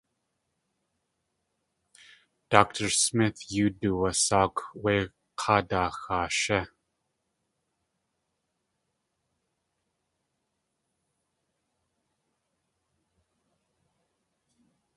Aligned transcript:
Dr. 2.55 2.87
Smith 3.03 3.39
yóo 3.53 3.69
duwasáakw 3.81 4.57
wé 4.83 4.93
k̲aadaaxaashí. 5.39 6.59